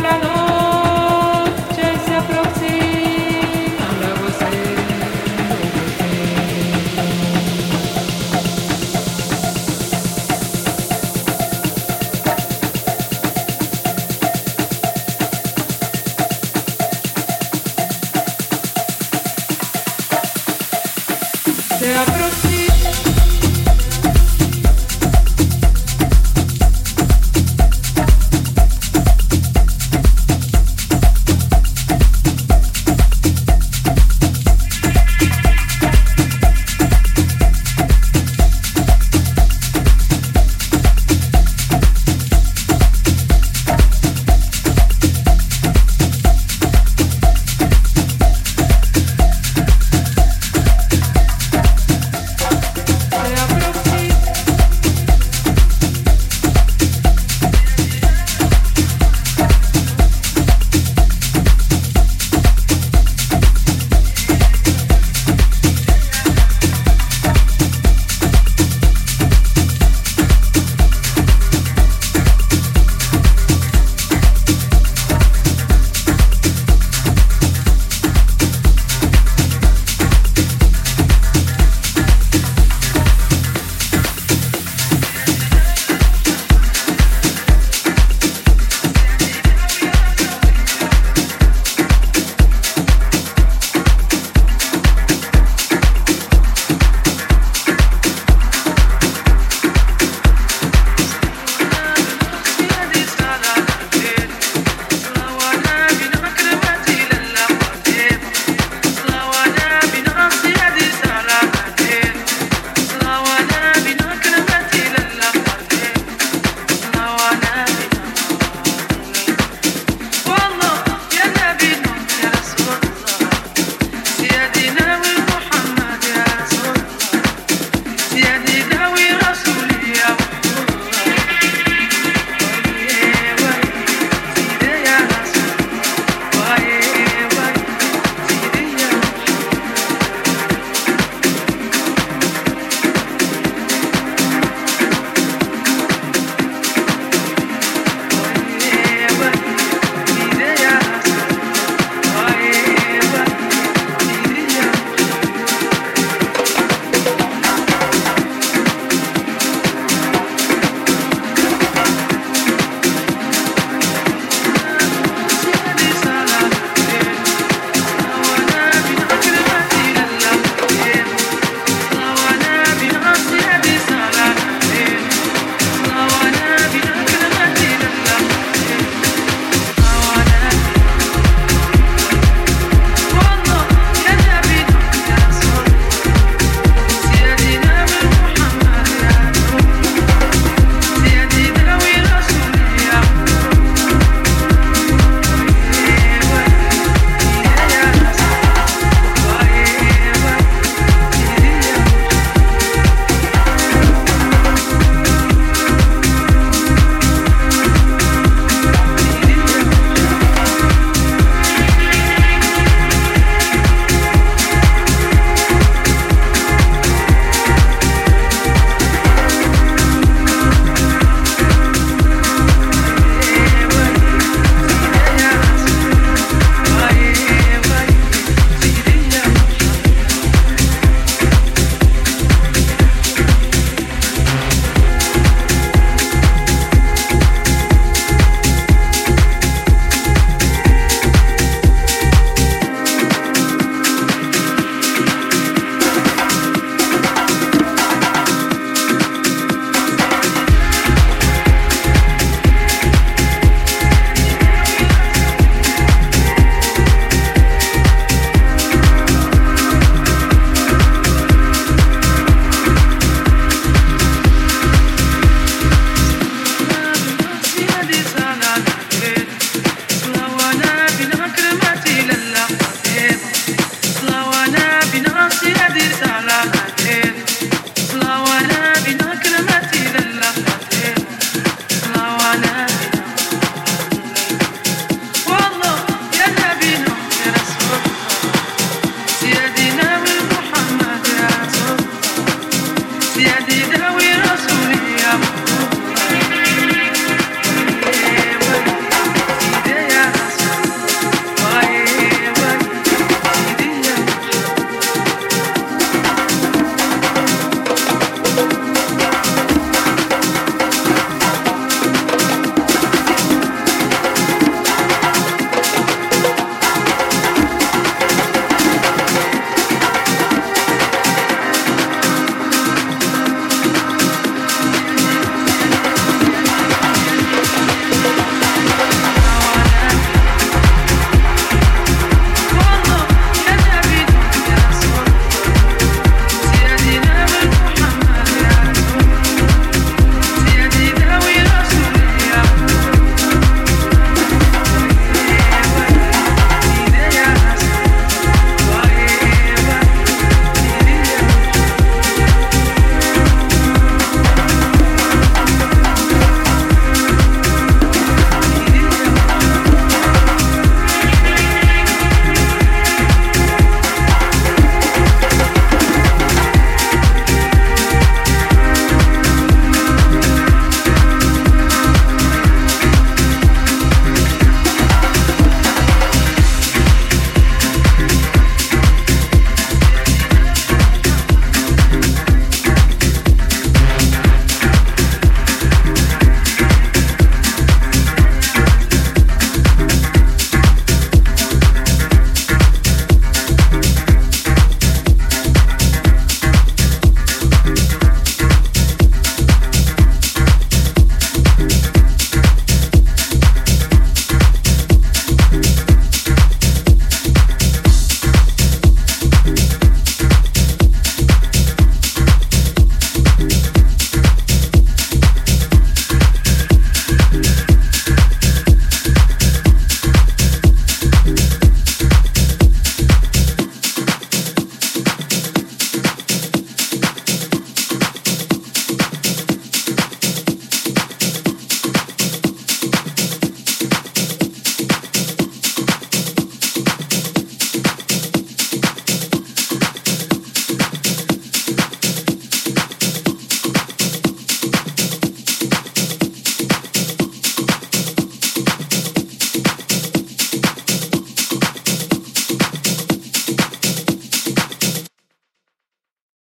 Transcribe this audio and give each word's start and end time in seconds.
la 0.00 0.10
la 0.10 0.18
la 0.18 0.45